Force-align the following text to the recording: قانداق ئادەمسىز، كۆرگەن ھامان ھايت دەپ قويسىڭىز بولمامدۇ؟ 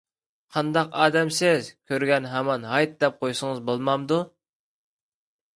قانداق 0.53 0.95
ئادەمسىز، 1.01 1.67
كۆرگەن 1.91 2.27
ھامان 2.33 2.65
ھايت 2.71 2.97
دەپ 3.05 3.23
قويسىڭىز 3.25 3.63
بولمامدۇ؟ 3.71 4.23